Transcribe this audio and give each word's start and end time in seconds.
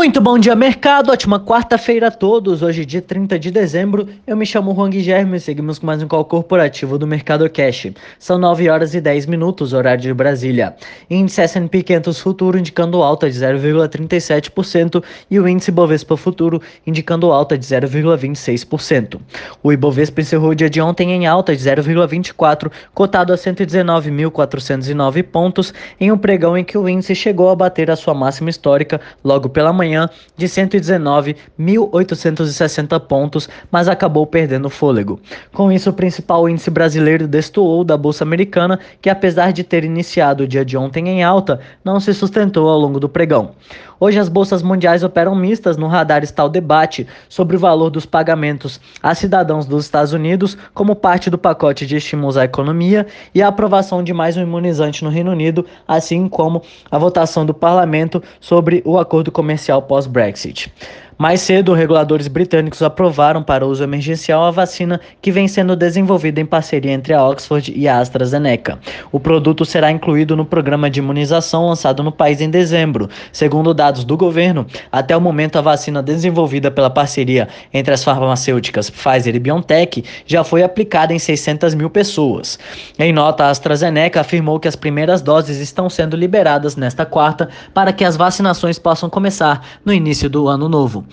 Muito 0.00 0.18
bom 0.18 0.38
dia, 0.38 0.56
mercado. 0.56 1.12
Ótima 1.12 1.38
quarta-feira 1.38 2.06
a 2.06 2.10
todos. 2.10 2.62
Hoje, 2.62 2.86
dia 2.86 3.02
30 3.02 3.38
de 3.38 3.50
dezembro. 3.50 4.08
Eu 4.26 4.34
me 4.34 4.46
chamo 4.46 4.74
Juan 4.74 4.88
Guilherme 4.88 5.36
e 5.36 5.40
seguimos 5.40 5.78
com 5.78 5.84
mais 5.84 6.02
um 6.02 6.08
call 6.08 6.24
corporativo 6.24 6.96
do 6.96 7.06
Mercado 7.06 7.48
Cash. 7.50 7.88
São 8.18 8.38
9 8.38 8.70
horas 8.70 8.94
e 8.94 9.00
10 9.02 9.26
minutos, 9.26 9.74
horário 9.74 10.00
de 10.00 10.14
Brasília. 10.14 10.74
Índice 11.10 11.42
S&P 11.42 11.82
500 11.82 12.18
Futuro 12.18 12.58
indicando 12.58 13.02
alta 13.02 13.30
de 13.30 13.38
0,37% 13.38 15.04
e 15.30 15.38
o 15.38 15.46
índice 15.46 15.70
Bovespa 15.70 16.16
Futuro 16.16 16.62
indicando 16.86 17.30
alta 17.30 17.58
de 17.58 17.66
0,26%. 17.66 19.20
O 19.62 19.70
Ibovespa 19.70 20.22
encerrou 20.22 20.52
o 20.52 20.54
dia 20.54 20.70
de 20.70 20.80
ontem 20.80 21.12
em 21.12 21.26
alta 21.26 21.54
de 21.54 21.62
0,24, 21.62 22.72
cotado 22.94 23.34
a 23.34 23.36
119.409 23.36 25.22
pontos, 25.24 25.74
em 26.00 26.10
um 26.10 26.16
pregão 26.16 26.56
em 26.56 26.64
que 26.64 26.78
o 26.78 26.88
índice 26.88 27.14
chegou 27.14 27.50
a 27.50 27.54
bater 27.54 27.90
a 27.90 27.96
sua 27.96 28.14
máxima 28.14 28.48
histórica 28.48 28.98
logo 29.22 29.50
pela 29.50 29.74
manhã 29.74 29.89
de 30.36 30.46
119.860 30.46 33.00
pontos, 33.00 33.48
mas 33.70 33.88
acabou 33.88 34.26
perdendo 34.26 34.68
fôlego. 34.70 35.20
Com 35.52 35.72
isso, 35.72 35.90
o 35.90 35.94
principal 35.94 36.48
índice 36.48 36.70
brasileiro 36.70 37.28
destoou 37.28 37.84
da 37.84 37.96
Bolsa 37.96 38.24
Americana, 38.24 38.78
que 39.00 39.10
apesar 39.10 39.52
de 39.52 39.64
ter 39.64 39.84
iniciado 39.84 40.44
o 40.44 40.48
dia 40.48 40.64
de 40.64 40.76
ontem 40.76 41.08
em 41.08 41.22
alta, 41.22 41.60
não 41.84 42.00
se 42.00 42.14
sustentou 42.14 42.68
ao 42.68 42.78
longo 42.78 43.00
do 43.00 43.08
pregão. 43.08 43.54
Hoje 44.02 44.18
as 44.18 44.30
bolsas 44.30 44.62
mundiais 44.62 45.04
operam 45.04 45.34
mistas, 45.34 45.76
no 45.76 45.86
radar 45.86 46.22
está 46.22 46.42
o 46.42 46.48
debate 46.48 47.06
sobre 47.28 47.58
o 47.58 47.60
valor 47.60 47.90
dos 47.90 48.06
pagamentos 48.06 48.80
a 49.02 49.14
cidadãos 49.14 49.66
dos 49.66 49.84
Estados 49.84 50.14
Unidos 50.14 50.56
como 50.72 50.96
parte 50.96 51.28
do 51.28 51.36
pacote 51.36 51.84
de 51.84 51.96
estímulos 51.96 52.38
à 52.38 52.46
economia 52.46 53.06
e 53.34 53.42
a 53.42 53.48
aprovação 53.48 54.02
de 54.02 54.14
mais 54.14 54.38
um 54.38 54.42
imunizante 54.42 55.04
no 55.04 55.10
Reino 55.10 55.30
Unido, 55.30 55.66
assim 55.86 56.30
como 56.30 56.62
a 56.90 56.96
votação 56.96 57.44
do 57.44 57.52
parlamento 57.52 58.22
sobre 58.40 58.82
o 58.86 58.98
acordo 58.98 59.30
comercial 59.30 59.82
pós-Brexit. 59.82 60.72
Mais 61.20 61.42
cedo, 61.42 61.74
reguladores 61.74 62.28
britânicos 62.28 62.80
aprovaram 62.80 63.42
para 63.42 63.66
uso 63.66 63.84
emergencial 63.84 64.42
a 64.42 64.50
vacina 64.50 64.98
que 65.20 65.30
vem 65.30 65.46
sendo 65.46 65.76
desenvolvida 65.76 66.40
em 66.40 66.46
parceria 66.46 66.92
entre 66.92 67.12
a 67.12 67.22
Oxford 67.22 67.74
e 67.76 67.86
a 67.86 67.98
AstraZeneca. 67.98 68.78
O 69.12 69.20
produto 69.20 69.66
será 69.66 69.90
incluído 69.90 70.34
no 70.34 70.46
programa 70.46 70.88
de 70.88 70.98
imunização 71.00 71.66
lançado 71.66 72.02
no 72.02 72.10
país 72.10 72.40
em 72.40 72.48
dezembro. 72.48 73.06
Segundo 73.32 73.74
dados 73.74 74.02
do 74.02 74.16
governo, 74.16 74.66
até 74.90 75.14
o 75.14 75.20
momento 75.20 75.58
a 75.58 75.60
vacina 75.60 76.02
desenvolvida 76.02 76.70
pela 76.70 76.88
parceria 76.88 77.48
entre 77.70 77.92
as 77.92 78.02
farmacêuticas 78.02 78.88
Pfizer 78.88 79.36
e 79.36 79.38
BioNTech 79.38 80.02
já 80.24 80.42
foi 80.42 80.62
aplicada 80.62 81.12
em 81.12 81.18
600 81.18 81.74
mil 81.74 81.90
pessoas. 81.90 82.58
Em 82.98 83.12
nota, 83.12 83.44
a 83.44 83.50
AstraZeneca 83.50 84.22
afirmou 84.22 84.58
que 84.58 84.68
as 84.68 84.74
primeiras 84.74 85.20
doses 85.20 85.58
estão 85.58 85.90
sendo 85.90 86.16
liberadas 86.16 86.76
nesta 86.76 87.04
quarta 87.04 87.50
para 87.74 87.92
que 87.92 88.06
as 88.06 88.16
vacinações 88.16 88.78
possam 88.78 89.10
começar 89.10 89.62
no 89.84 89.92
início 89.92 90.30
do 90.30 90.48
ano 90.48 90.66
novo. 90.66 91.09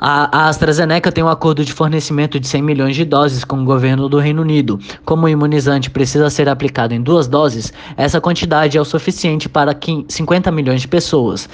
A, 0.00 0.48
AstraZeneca 0.48 1.10
tem 1.10 1.24
um 1.24 1.28
acordo 1.28 1.64
de 1.64 1.72
fornecimento 1.72 2.38
de 2.38 2.46
100 2.46 2.62
milhões 2.62 2.94
de 2.94 3.04
doses 3.04 3.42
com 3.42 3.60
o 3.60 3.64
governo 3.64 4.08
do 4.08 4.18
Reino 4.18 4.42
Unido. 4.42 4.78
Como 5.04 5.26
o 5.26 5.28
imunizante 5.28 5.90
precisa 5.90 6.30
ser 6.30 6.48
aplicado 6.48 6.94
em 6.94 7.02
duas 7.02 7.26
doses, 7.26 7.72
essa 7.96 8.20
quantidade 8.20 8.78
é 8.78 8.80
o 8.80 8.84
suficiente 8.84 9.48
para 9.48 9.76
50 10.08 10.52
milhões 10.52 10.82
de 10.82 10.88
pessoas. 10.88 11.48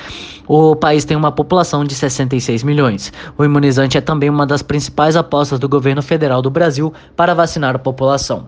O 0.47 0.77
país 0.77 1.07
tem 1.07 1.17
uma 1.17 1.33
população 1.33 1.87
de 1.87 1.95
66 1.95 2.63
milhões. 2.63 3.11
O 3.39 3.45
imunizante 3.45 3.97
é 3.97 4.01
também 4.03 4.29
uma 4.29 4.47
das 4.47 4.61
principais 4.61 5.17
apostas 5.17 5.59
do 5.59 5.69
governo 5.69 6.03
federal 6.03 6.43
do 6.43 6.51
Brasil 6.51 6.93
para 7.17 7.33
vacinar 7.33 7.75
a 7.75 7.79
população. 7.79 8.47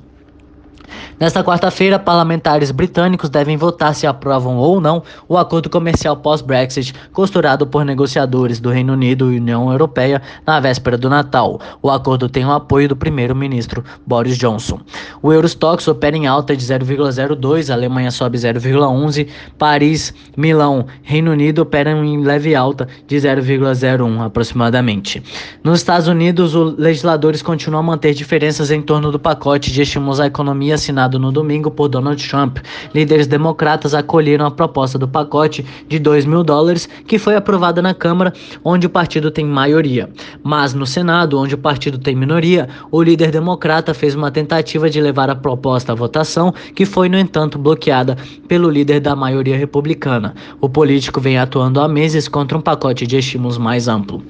Nesta 1.19 1.43
quarta-feira, 1.43 1.99
parlamentares 1.99 2.71
britânicos 2.71 3.31
devem 3.31 3.57
votar 3.57 3.95
se 3.95 4.07
aprovam 4.07 4.57
ou 4.57 4.81
não 4.81 5.03
o 5.29 5.39
acordo 5.39 5.71
comercial 5.71 6.17
pós-Brexit 6.17 6.95
costurado 7.13 7.67
por 7.67 7.85
negociadores 7.85 8.61
do 8.61 8.71
Reino 8.71 8.93
Unido 8.93 9.33
e 9.33 9.39
União 9.39 9.71
Europeia 9.71 10.21
na 10.47 10.61
véspera 10.61 10.99
do 10.99 11.09
Natal. 11.09 11.61
O 11.81 11.91
acordo 11.91 12.29
tem 12.29 12.45
o 12.45 12.53
apoio 12.53 12.89
do 12.89 12.97
primeiro-ministro 12.97 13.83
Boris 14.07 14.37
Johnson. 14.37 14.81
O 15.23 15.33
Eurostox 15.33 15.89
opera 15.89 16.17
em 16.17 16.27
alta 16.27 16.57
de 16.57 16.65
0,02, 16.65 17.71
a 17.71 17.75
Alemanha 17.75 18.11
sobe 18.11 18.37
0,11, 18.37 19.29
Paris, 19.59 20.13
Milão, 20.37 20.87
Reino 21.03 21.33
Unido 21.33 21.63
operam 21.63 22.05
em 22.05 22.23
leve 22.23 22.55
alta 22.55 22.87
de 23.07 23.17
0,01 23.17 24.25
aproximadamente. 24.25 25.23
Nos 25.65 25.79
Estados 25.79 26.09
Unidos, 26.09 26.55
os 26.55 26.77
legisladores 26.77 27.43
continuam 27.43 27.81
a 27.81 27.83
manter 27.83 28.13
diferenças 28.15 28.71
em 28.71 28.83
torno 28.83 29.11
do 29.11 29.19
pacote 29.19 29.73
de 29.73 29.83
estímulos 29.83 30.21
à 30.21 30.27
economia 30.27 30.76
assinado 30.77 31.19
no 31.19 31.33
domingo 31.33 31.71
por 31.71 31.89
Donald 31.89 32.27
Trump. 32.29 32.59
Líderes 32.95 33.27
democratas 33.27 33.93
acolheram 33.93 34.47
a 34.47 34.51
proposta 34.51 34.99
do 34.99 35.09
pacote 35.09 35.67
de 35.89 35.99
2 35.99 36.25
mil 36.25 36.45
dólares 36.45 36.89
que 37.07 37.19
foi 37.19 37.35
aprovada 37.35 37.83
na 37.83 37.93
Câmara, 37.93 38.33
onde 38.65 38.87
o 38.87 38.91
partido 38.91 39.31
tem 39.31 39.45
maioria. 39.45 40.09
Mas 40.43 40.73
no 40.73 40.87
Senado, 40.87 41.39
onde 41.39 41.55
o 41.55 41.59
partido 41.59 41.99
tem 41.99 42.15
minoria, 42.15 42.69
o 42.91 43.03
líder 43.03 43.31
democrata 43.31 43.93
fez 43.93 44.15
uma 44.15 44.31
tentativa 44.31 44.89
de 44.89 45.01
levar 45.01 45.29
a 45.29 45.35
proposta 45.35 45.93
à 45.93 45.95
votação, 45.95 46.55
que 46.75 46.85
foi, 46.85 47.09
no 47.09 47.19
entanto, 47.19 47.59
bloqueada 47.59 48.17
pelo 48.47 48.71
líder 48.71 49.01
da 49.01 49.17
maioria 49.17 49.57
republicana. 49.57 50.35
O 50.61 50.69
político 50.69 51.21
vem 51.21 51.39
atuando 51.39 51.81
há 51.81 51.89
meses 51.89 52.29
contra 52.29 52.57
um 52.57 52.61
pacote 52.61 53.07
de 53.07 53.17
estímulos 53.17 53.59
mais 53.59 53.89
amplo. 53.89 54.23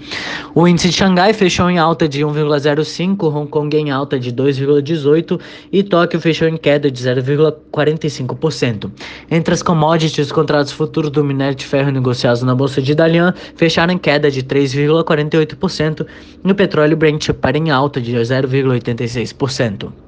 O 0.55 0.67
índice 0.67 0.89
de 0.89 0.97
Xangai 0.97 1.33
fechou 1.33 1.69
em 1.69 1.79
alta 1.79 2.09
de 2.09 2.23
1,05, 2.23 3.35
Hong 3.35 3.51
Kong 3.51 3.77
em 3.77 3.91
alta 3.91 4.19
de 4.19 4.33
2,18 4.33 5.41
e 5.73 5.83
Tóquio 5.83 6.21
fechou 6.21 6.36
fechou 6.37 6.49
em 6.49 6.57
queda 6.57 6.91
de 6.91 7.03
0,45%. 7.03 8.91
Entre 9.31 9.55
as 9.55 9.63
commodities, 9.63 10.27
os 10.27 10.33
contratos 10.33 10.73
futuros 10.73 11.11
do 11.11 11.25
minério 11.25 11.55
de 11.55 11.65
ferro 11.65 11.91
negociados 11.91 12.43
na 12.43 12.55
bolsa 12.55 12.83
de 12.83 12.95
Dalian 12.95 13.33
fecharam 13.57 13.95
em 13.95 13.99
queda 13.99 14.31
de 14.31 14.43
3,48% 14.43 16.07
e 16.45 16.51
o 16.51 16.55
petróleo 16.55 16.97
Brent 16.97 17.31
para 17.33 17.57
em 17.57 17.71
alta 17.71 18.01
de 18.01 18.13
0,86%. 18.15 20.06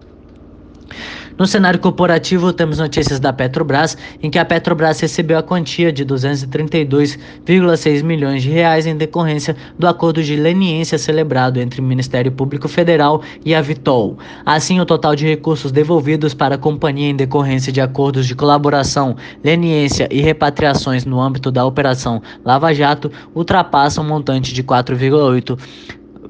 No 1.39 1.47
cenário 1.47 1.79
corporativo, 1.79 2.53
temos 2.53 2.79
notícias 2.79 3.21
da 3.21 3.33
Petrobras, 3.33 3.97
em 4.21 4.29
que 4.29 4.41
a 4.41 4.45
Petrobras 4.45 4.99
recebeu 4.99 5.39
a 5.39 5.43
quantia 5.43 5.93
de 5.93 6.05
232,6 6.05 8.03
milhões 8.03 8.43
de 8.43 8.51
reais 8.51 8.87
em 8.87 8.97
decorrência 8.97 9.55
do 9.79 9.87
acordo 9.87 10.21
de 10.21 10.35
leniência 10.35 10.99
celebrado 10.99 11.61
entre 11.61 11.81
o 11.81 11.85
Ministério 11.85 12.33
Público 12.33 12.67
Federal 12.67 13.23
e 13.45 13.55
a 13.55 13.61
Vitol. 13.61 14.19
Assim, 14.45 14.81
o 14.81 14.85
total 14.85 15.15
de 15.15 15.29
recursos 15.29 15.71
devolvidos 15.71 16.35
para 16.35 16.57
a 16.57 16.59
companhia 16.59 17.11
em 17.11 17.15
decorrência 17.15 17.73
de 17.73 17.81
acordos 17.81 18.27
de 18.27 18.35
colaboração, 18.35 19.15
leniência 19.45 20.09
e 20.11 20.21
repatriações 20.21 21.05
no 21.05 21.21
âmbito 21.21 21.53
da 21.53 21.65
Operação 21.65 22.21
Lava 22.45 22.75
Jato 22.75 23.13
ultrapassa 23.33 24.01
um 24.01 24.05
montante 24.05 24.53
de 24.53 24.65
4,8 24.65 25.57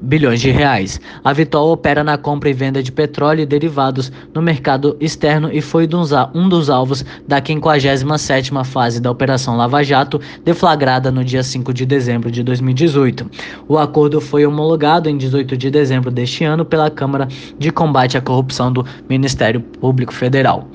bilhões 0.00 0.40
de 0.40 0.50
reais. 0.50 1.00
A 1.24 1.32
Vitol 1.32 1.72
opera 1.72 2.04
na 2.04 2.16
compra 2.16 2.50
e 2.50 2.52
venda 2.52 2.82
de 2.82 2.92
petróleo 2.92 3.40
e 3.42 3.46
derivados 3.46 4.12
no 4.34 4.40
mercado 4.40 4.96
externo 5.00 5.50
e 5.52 5.60
foi 5.60 5.88
um 6.34 6.48
dos 6.48 6.70
alvos 6.70 7.04
da 7.26 7.40
57ª 7.40 8.64
fase 8.64 9.00
da 9.00 9.10
Operação 9.10 9.56
Lava 9.56 9.82
Jato, 9.82 10.20
deflagrada 10.44 11.10
no 11.10 11.24
dia 11.24 11.42
5 11.42 11.72
de 11.72 11.84
dezembro 11.84 12.30
de 12.30 12.42
2018. 12.42 13.28
O 13.68 13.78
acordo 13.78 14.20
foi 14.20 14.46
homologado 14.46 15.08
em 15.08 15.16
18 15.16 15.56
de 15.56 15.70
dezembro 15.70 16.10
deste 16.10 16.44
ano 16.44 16.64
pela 16.64 16.90
Câmara 16.90 17.28
de 17.58 17.70
Combate 17.70 18.16
à 18.16 18.20
Corrupção 18.20 18.72
do 18.72 18.84
Ministério 19.08 19.60
Público 19.60 20.12
Federal. 20.12 20.68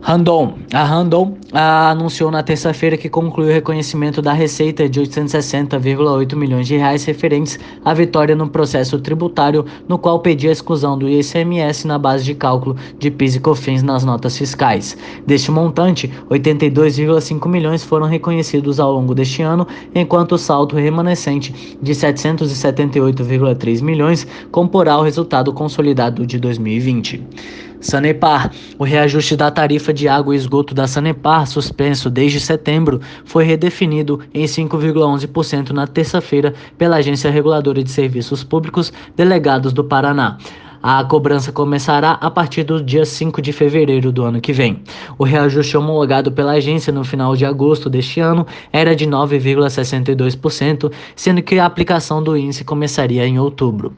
Randon. 0.00 0.54
A 0.72 0.84
Randon 0.84 1.36
anunciou 1.52 2.30
na 2.30 2.42
terça-feira 2.42 2.96
que 2.96 3.08
concluiu 3.08 3.50
o 3.50 3.52
reconhecimento 3.52 4.22
da 4.22 4.32
receita 4.32 4.88
de 4.88 5.00
860,8 5.00 6.36
milhões 6.36 6.68
de 6.68 6.76
reais 6.76 7.04
referentes 7.04 7.58
à 7.84 7.92
vitória 7.92 8.36
no 8.36 8.48
processo 8.48 8.98
tributário, 9.00 9.66
no 9.88 9.98
qual 9.98 10.20
pedia 10.20 10.50
a 10.50 10.52
exclusão 10.52 10.96
do 10.96 11.08
ICMS 11.08 11.86
na 11.86 11.98
base 11.98 12.24
de 12.24 12.34
cálculo 12.34 12.76
de 12.98 13.10
PIS 13.10 13.36
e 13.36 13.40
COFINS 13.40 13.82
nas 13.82 14.04
notas 14.04 14.38
fiscais. 14.38 14.96
Deste 15.26 15.50
montante, 15.50 16.10
82,5 16.30 17.48
milhões 17.48 17.82
foram 17.82 18.06
reconhecidos 18.06 18.78
ao 18.78 18.92
longo 18.92 19.14
deste 19.14 19.42
ano, 19.42 19.66
enquanto 19.94 20.32
o 20.32 20.38
saldo 20.38 20.76
remanescente 20.76 21.76
de 21.82 21.92
778,3 21.92 23.82
milhões 23.82 24.26
comporá 24.52 24.96
o 24.96 25.02
resultado 25.02 25.52
consolidado 25.52 26.24
de 26.24 26.38
2020. 26.38 27.67
Sanepar. 27.80 28.50
O 28.78 28.84
reajuste 28.84 29.36
da 29.36 29.50
tarifa 29.50 29.92
de 29.92 30.08
água 30.08 30.34
e 30.34 30.38
esgoto 30.38 30.74
da 30.74 30.86
Sanepar, 30.86 31.46
suspenso 31.46 32.10
desde 32.10 32.40
setembro, 32.40 33.00
foi 33.24 33.44
redefinido 33.44 34.20
em 34.34 34.44
5,11% 34.44 35.70
na 35.70 35.86
terça-feira 35.86 36.54
pela 36.76 36.96
Agência 36.96 37.30
Reguladora 37.30 37.82
de 37.82 37.90
Serviços 37.90 38.42
Públicos 38.42 38.92
Delegados 39.16 39.72
do 39.72 39.84
Paraná. 39.84 40.38
A 40.80 41.02
cobrança 41.04 41.50
começará 41.50 42.12
a 42.12 42.30
partir 42.30 42.62
do 42.62 42.80
dia 42.82 43.04
5 43.04 43.42
de 43.42 43.52
fevereiro 43.52 44.12
do 44.12 44.24
ano 44.24 44.40
que 44.40 44.52
vem. 44.52 44.80
O 45.18 45.24
reajuste 45.24 45.76
homologado 45.76 46.30
pela 46.30 46.52
agência 46.52 46.92
no 46.92 47.02
final 47.02 47.34
de 47.34 47.44
agosto 47.44 47.90
deste 47.90 48.20
ano 48.20 48.46
era 48.72 48.94
de 48.94 49.04
9,62%, 49.04 50.92
sendo 51.16 51.42
que 51.42 51.58
a 51.58 51.66
aplicação 51.66 52.22
do 52.22 52.36
índice 52.36 52.62
começaria 52.64 53.26
em 53.26 53.40
outubro. 53.40 53.92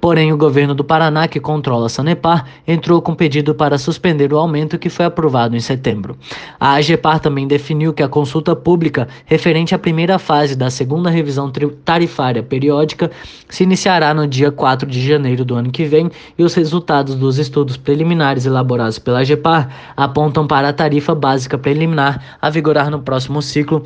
Porém, 0.00 0.32
o 0.32 0.36
governo 0.36 0.74
do 0.74 0.84
Paraná, 0.84 1.28
que 1.28 1.40
controla 1.40 1.86
a 1.86 1.88
Sanepar, 1.88 2.44
entrou 2.66 3.00
com 3.00 3.14
pedido 3.14 3.54
para 3.54 3.78
suspender 3.78 4.32
o 4.32 4.38
aumento 4.38 4.78
que 4.78 4.90
foi 4.90 5.06
aprovado 5.06 5.56
em 5.56 5.60
setembro. 5.60 6.16
A 6.58 6.74
AGEPAR 6.74 7.20
também 7.20 7.46
definiu 7.46 7.92
que 7.92 8.02
a 8.02 8.08
consulta 8.08 8.54
pública 8.56 9.08
referente 9.24 9.74
à 9.74 9.78
primeira 9.78 10.18
fase 10.18 10.56
da 10.56 10.68
segunda 10.68 11.08
revisão 11.08 11.50
tarifária 11.84 12.42
periódica 12.42 13.10
se 13.48 13.62
iniciará 13.62 14.12
no 14.12 14.26
dia 14.26 14.50
4 14.50 14.88
de 14.88 15.06
janeiro 15.06 15.44
do 15.44 15.54
ano 15.54 15.70
que 15.70 15.84
vem 15.84 16.10
e 16.36 16.42
os 16.42 16.54
resultados 16.54 17.14
dos 17.14 17.38
estudos 17.38 17.76
preliminares 17.76 18.46
elaborados 18.46 18.98
pela 18.98 19.20
AGEPAR 19.20 19.68
apontam 19.96 20.46
para 20.46 20.68
a 20.68 20.72
tarifa 20.72 21.14
básica 21.14 21.56
preliminar 21.56 22.36
a 22.42 22.50
vigorar 22.50 22.90
no 22.90 23.00
próximo 23.00 23.40
ciclo 23.40 23.82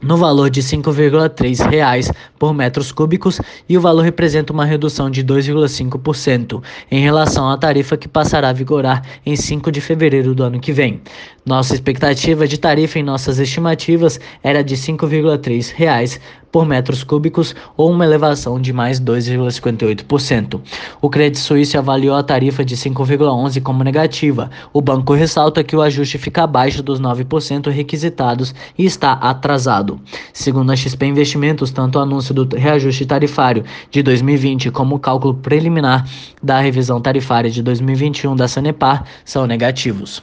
no 0.00 0.16
valor 0.16 0.50
de 0.50 0.60
R$ 0.60 0.66
5,3 0.66 2.14
por 2.38 2.52
metros 2.52 2.92
cúbicos 2.92 3.40
e 3.68 3.76
o 3.76 3.80
valor 3.80 4.02
representa 4.02 4.52
uma 4.52 4.64
redução 4.64 5.10
de 5.10 5.24
2,5% 5.24 6.62
em 6.90 7.00
relação 7.00 7.48
à 7.48 7.56
tarifa 7.56 7.96
que 7.96 8.08
passará 8.08 8.50
a 8.50 8.52
vigorar 8.52 9.02
em 9.24 9.34
5 9.36 9.72
de 9.72 9.80
fevereiro 9.80 10.34
do 10.34 10.44
ano 10.44 10.60
que 10.60 10.72
vem. 10.72 11.00
Nossa 11.44 11.74
expectativa 11.74 12.46
de 12.46 12.58
tarifa 12.58 12.98
em 12.98 13.02
nossas 13.02 13.38
estimativas 13.38 14.20
era 14.42 14.62
de 14.62 14.74
R$ 14.74 14.80
5,3 14.80 16.20
por 16.50 16.66
metros 16.66 17.04
cúbicos 17.04 17.54
ou 17.76 17.90
uma 17.90 18.04
elevação 18.04 18.60
de 18.60 18.72
mais 18.72 19.00
2,58%. 19.00 20.60
O 21.00 21.10
Credit 21.10 21.38
Suisse 21.38 21.76
avaliou 21.76 22.16
a 22.16 22.22
tarifa 22.22 22.64
de 22.64 22.76
5,11 22.76 23.62
como 23.62 23.84
negativa. 23.84 24.50
O 24.72 24.80
banco 24.80 25.14
ressalta 25.14 25.64
que 25.64 25.76
o 25.76 25.82
ajuste 25.82 26.18
fica 26.18 26.44
abaixo 26.44 26.82
dos 26.82 27.00
9% 27.00 27.70
requisitados 27.70 28.54
e 28.78 28.84
está 28.84 29.12
atrasado. 29.12 30.00
Segundo 30.32 30.72
a 30.72 30.76
XP 30.76 31.06
Investimentos, 31.06 31.70
tanto 31.70 31.98
o 31.98 32.02
anúncio 32.02 32.34
do 32.34 32.56
reajuste 32.56 33.06
tarifário 33.06 33.64
de 33.90 34.02
2020 34.02 34.70
como 34.70 34.96
o 34.96 34.98
cálculo 34.98 35.34
preliminar 35.34 36.06
da 36.42 36.60
revisão 36.60 37.00
tarifária 37.00 37.50
de 37.50 37.62
2021 37.62 38.34
da 38.36 38.48
Sanepar 38.48 39.04
são 39.24 39.46
negativos. 39.46 40.22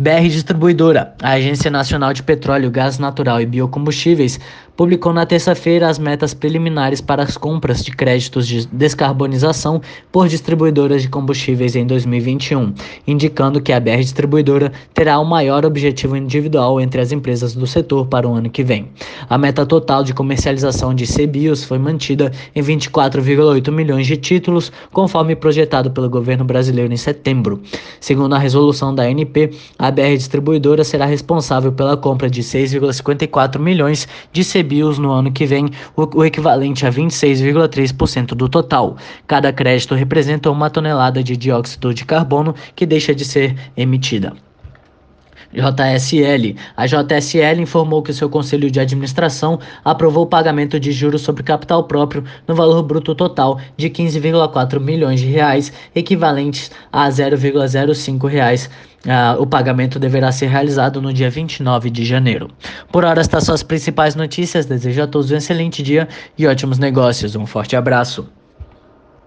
BR 0.00 0.30
Distribuidora, 0.30 1.14
a 1.22 1.32
Agência 1.32 1.70
Nacional 1.70 2.14
de 2.14 2.22
Petróleo, 2.22 2.70
Gás 2.70 2.98
Natural 2.98 3.38
e 3.38 3.44
Biocombustíveis, 3.44 4.40
publicou 4.74 5.12
na 5.12 5.26
terça-feira 5.26 5.90
as 5.90 5.98
metas 5.98 6.32
preliminares 6.32 7.02
para 7.02 7.22
as 7.22 7.36
compras 7.36 7.84
de 7.84 7.90
créditos 7.90 8.46
de 8.46 8.66
descarbonização 8.68 9.82
por 10.10 10.26
distribuidoras 10.26 11.02
de 11.02 11.08
combustíveis 11.10 11.76
em 11.76 11.86
2021, 11.86 12.72
indicando 13.06 13.60
que 13.60 13.74
a 13.74 13.78
BR 13.78 13.98
Distribuidora 13.98 14.72
terá 14.94 15.18
o 15.18 15.24
maior 15.26 15.66
objetivo 15.66 16.16
individual 16.16 16.80
entre 16.80 16.98
as 16.98 17.12
empresas 17.12 17.54
do 17.54 17.66
setor 17.66 18.06
para 18.06 18.26
o 18.26 18.32
ano 18.32 18.48
que 18.48 18.64
vem. 18.64 18.88
A 19.28 19.36
meta 19.36 19.66
total 19.66 20.02
de 20.02 20.14
comercialização 20.14 20.94
de 20.94 21.04
CBIOS 21.06 21.62
foi 21.62 21.78
mantida 21.78 22.32
em 22.56 22.62
24,8 22.62 23.70
milhões 23.70 24.06
de 24.06 24.16
títulos, 24.16 24.72
conforme 24.94 25.36
projetado 25.36 25.90
pelo 25.90 26.08
governo 26.08 26.46
brasileiro 26.46 26.90
em 26.90 26.96
setembro. 26.96 27.60
Segundo 28.00 28.34
a 28.34 28.38
resolução 28.38 28.94
da 28.94 29.02
ANP, 29.02 29.50
a 29.78 29.89
BR 29.90 30.16
Distribuidora 30.16 30.84
será 30.84 31.06
responsável 31.06 31.72
pela 31.72 31.96
compra 31.96 32.28
de 32.28 32.42
6,54 32.42 33.58
milhões 33.58 34.06
de 34.32 34.42
CBIOS 34.44 34.98
no 34.98 35.10
ano 35.10 35.32
que 35.32 35.46
vem, 35.46 35.70
o, 35.96 36.24
equivalente 36.24 36.86
a 36.86 36.90
26,3% 36.90 38.34
do 38.34 38.48
total. 38.48 38.96
Cada 39.26 39.52
crédito 39.52 39.94
representa 39.94 40.50
uma 40.50 40.70
tonelada 40.70 41.22
de 41.22 41.36
dióxido 41.36 41.94
de 41.94 42.04
carbono 42.04 42.54
que 42.74 42.86
deixa 42.86 43.14
de 43.14 43.24
ser 43.24 43.56
emitida. 43.76 44.32
JSL. 45.52 46.56
A 46.76 46.86
JSL 46.86 47.60
informou 47.60 48.02
que 48.02 48.12
seu 48.12 48.28
conselho 48.28 48.70
de 48.70 48.80
administração 48.80 49.58
aprovou 49.84 50.24
o 50.24 50.28
pagamento 50.28 50.78
de 50.78 50.92
juros 50.92 51.22
sobre 51.22 51.42
capital 51.42 51.84
próprio 51.84 52.24
no 52.46 52.54
valor 52.54 52.82
bruto 52.82 53.14
total 53.14 53.60
de 53.76 53.90
15,4 53.90 54.80
milhões 54.80 55.20
de 55.20 55.26
reais, 55.26 55.72
equivalentes 55.94 56.70
a 56.92 57.08
0,05 57.08 58.28
reais 58.28 58.70
Uh, 59.00 59.40
o 59.40 59.46
pagamento 59.46 59.98
deverá 59.98 60.30
ser 60.30 60.48
realizado 60.48 61.00
no 61.00 61.10
dia 61.10 61.30
29 61.30 61.88
de 61.88 62.04
janeiro. 62.04 62.50
Por 62.92 63.02
hora, 63.02 63.22
estas 63.22 63.44
são 63.44 63.54
as 63.54 63.62
principais 63.62 64.14
notícias. 64.14 64.66
Desejo 64.66 65.02
a 65.02 65.06
todos 65.06 65.30
um 65.30 65.36
excelente 65.36 65.82
dia 65.82 66.06
e 66.36 66.46
ótimos 66.46 66.78
negócios. 66.78 67.34
Um 67.34 67.46
forte 67.46 67.74
abraço. 67.74 68.28